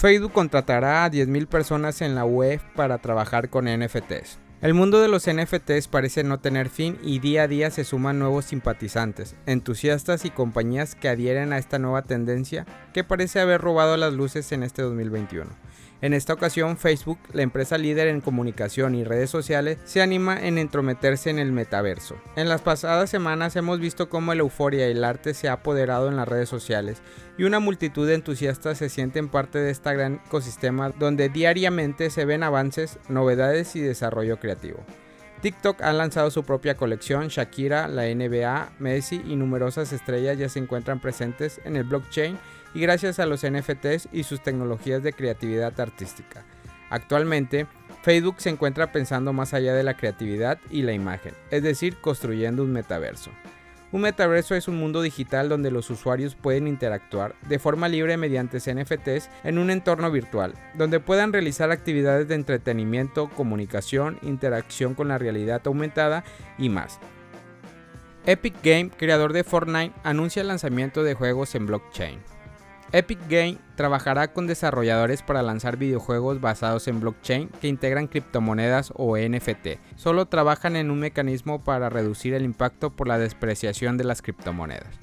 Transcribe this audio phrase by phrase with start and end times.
[0.00, 4.38] Facebook contratará a 10.000 personas en la web para trabajar con NFTs.
[4.62, 8.18] El mundo de los NFTs parece no tener fin y día a día se suman
[8.18, 13.98] nuevos simpatizantes, entusiastas y compañías que adhieren a esta nueva tendencia que parece haber robado
[13.98, 15.50] las luces en este 2021.
[16.02, 20.56] En esta ocasión, Facebook, la empresa líder en comunicación y redes sociales, se anima en
[20.56, 22.16] entrometerse en el metaverso.
[22.36, 26.08] En las pasadas semanas hemos visto cómo la euforia y el arte se ha apoderado
[26.08, 27.02] en las redes sociales
[27.36, 32.24] y una multitud de entusiastas se sienten parte de este gran ecosistema donde diariamente se
[32.24, 34.84] ven avances, novedades y desarrollo creativo.
[35.42, 40.58] TikTok ha lanzado su propia colección, Shakira, la NBA, Messi y numerosas estrellas ya se
[40.58, 42.38] encuentran presentes en el blockchain
[42.74, 46.44] y gracias a los NFTs y sus tecnologías de creatividad artística.
[46.90, 47.66] Actualmente,
[48.02, 52.62] Facebook se encuentra pensando más allá de la creatividad y la imagen, es decir, construyendo
[52.62, 53.30] un metaverso.
[53.92, 58.58] Un metaverso es un mundo digital donde los usuarios pueden interactuar de forma libre mediante
[58.58, 65.18] NFTs en un entorno virtual, donde puedan realizar actividades de entretenimiento, comunicación, interacción con la
[65.18, 66.22] realidad aumentada
[66.56, 67.00] y más.
[68.26, 72.20] Epic Game, creador de Fortnite, anuncia el lanzamiento de juegos en blockchain.
[72.92, 79.16] Epic Game trabajará con desarrolladores para lanzar videojuegos basados en blockchain que integran criptomonedas o
[79.16, 79.78] NFT.
[79.94, 84.98] Solo trabajan en un mecanismo para reducir el impacto por la despreciación de las criptomonedas.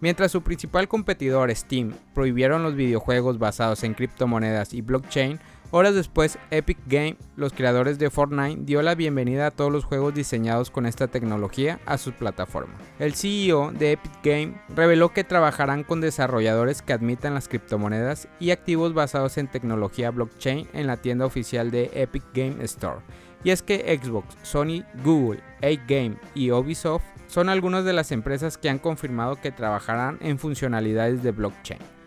[0.00, 5.38] Mientras su principal competidor Steam prohibieron los videojuegos basados en criptomonedas y blockchain,
[5.72, 10.12] Horas después, Epic Game, los creadores de Fortnite, dio la bienvenida a todos los juegos
[10.12, 12.74] diseñados con esta tecnología a su plataforma.
[12.98, 18.50] El CEO de Epic Game reveló que trabajarán con desarrolladores que admitan las criptomonedas y
[18.50, 22.98] activos basados en tecnología blockchain en la tienda oficial de Epic Game Store.
[23.44, 28.70] Y es que Xbox, Sony, Google, A-Game y Ubisoft son algunas de las empresas que
[28.70, 31.99] han confirmado que trabajarán en funcionalidades de blockchain.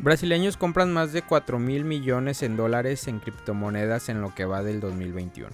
[0.00, 4.62] Brasileños compran más de 4 mil millones en dólares en criptomonedas en lo que va
[4.62, 5.50] del 2021.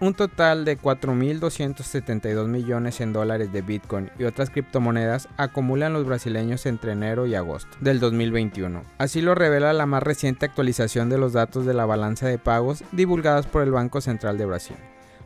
[0.00, 6.64] Un total de 4.272 millones en dólares de Bitcoin y otras criptomonedas acumulan los brasileños
[6.64, 8.84] entre enero y agosto del 2021.
[8.96, 12.84] Así lo revela la más reciente actualización de los datos de la balanza de pagos
[12.92, 14.76] divulgadas por el Banco Central de Brasil.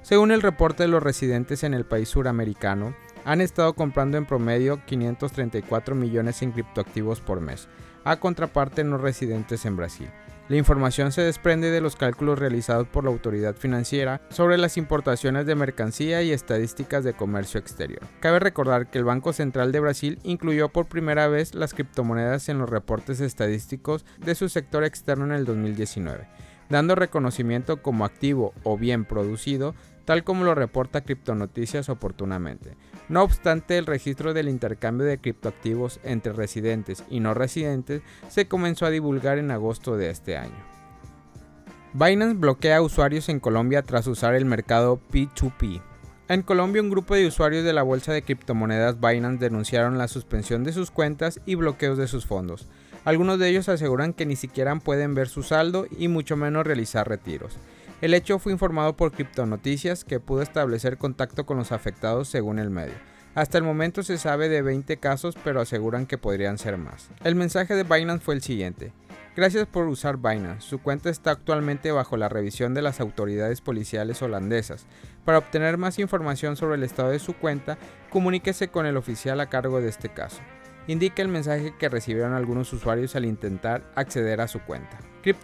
[0.01, 2.93] Según el reporte de los residentes en el país suramericano,
[3.25, 7.69] han estado comprando en promedio 534 millones en criptoactivos por mes,
[8.05, 10.09] a contraparte no residentes en Brasil.
[10.49, 15.47] La información se desprende de los cálculos realizados por la autoridad financiera sobre las importaciones
[15.47, 18.03] de mercancía y estadísticas de comercio exterior.
[18.21, 22.59] Cabe recordar que el Banco Central de Brasil incluyó por primera vez las criptomonedas en
[22.59, 26.27] los reportes estadísticos de su sector externo en el 2019,
[26.69, 29.75] dando reconocimiento como activo o bien producido
[30.05, 32.77] tal como lo reporta Criptonoticias oportunamente.
[33.09, 38.87] No obstante, el registro del intercambio de criptoactivos entre residentes y no residentes se comenzó
[38.87, 40.73] a divulgar en agosto de este año.
[41.95, 45.83] Binance bloquea a usuarios en Colombia tras usar el mercado P2P.
[46.29, 50.65] En Colombia, un grupo de usuarios de la bolsa de criptomonedas Binance denunciaron la suspensión
[50.65, 52.67] de sus cuentas y bloqueos de sus fondos.
[53.05, 57.09] Algunos de ellos aseguran que ni siquiera pueden ver su saldo y mucho menos realizar
[57.09, 57.59] retiros.
[58.03, 62.69] El hecho fue informado por Criptonoticias, que pudo establecer contacto con los afectados según el
[62.69, 62.95] medio.
[63.37, 67.11] Hasta el momento se sabe de 20 casos, pero aseguran que podrían ser más.
[67.23, 68.93] El mensaje de Binance fue el siguiente.
[69.37, 70.67] Gracias por usar Binance.
[70.69, 74.85] Su cuenta está actualmente bajo la revisión de las autoridades policiales holandesas.
[75.25, 77.79] Para obtener más información sobre el estado de su cuenta,
[78.11, 80.43] comuníquese con el oficial a cargo de este caso.
[80.87, 84.99] Indica el mensaje que recibieron algunos usuarios al intentar acceder a su cuenta.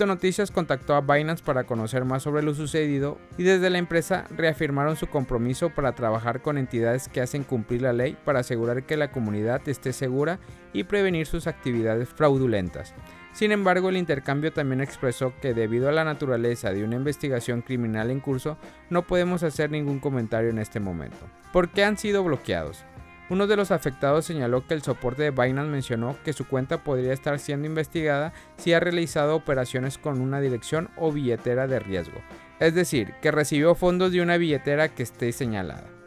[0.04, 4.97] Noticias contactó a Binance para conocer más sobre lo sucedido y desde la empresa reafirmaron
[4.97, 9.12] su compromiso para trabajar con entidades que hacen cumplir la ley para asegurar que la
[9.12, 10.41] comunidad esté segura
[10.72, 12.93] y prevenir sus actividades fraudulentas.
[13.32, 18.10] Sin embargo, el intercambio también expresó que debido a la naturaleza de una investigación criminal
[18.10, 18.59] en curso,
[18.91, 21.19] no podemos hacer ningún comentario en este momento.
[21.53, 22.84] ¿Por qué han sido bloqueados?
[23.31, 27.12] Uno de los afectados señaló que el soporte de Binance mencionó que su cuenta podría
[27.12, 32.20] estar siendo investigada si ha realizado operaciones con una dirección o billetera de riesgo,
[32.58, 35.98] es decir, que recibió fondos de una billetera que esté señalada.